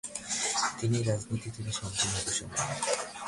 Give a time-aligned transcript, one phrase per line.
[0.79, 2.67] তিনি রাজনীতি থেকে সম্পূর্ণ অবসর নেন।